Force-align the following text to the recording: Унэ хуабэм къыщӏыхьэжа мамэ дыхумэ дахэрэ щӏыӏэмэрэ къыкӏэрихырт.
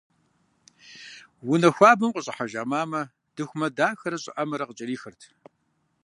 Унэ 1.51 1.69
хуабэм 1.75 2.11
къыщӏыхьэжа 2.13 2.63
мамэ 2.69 3.01
дыхумэ 3.35 3.67
дахэрэ 3.77 4.17
щӏыӏэмэрэ 4.23 4.65
къыкӏэрихырт. 4.67 5.21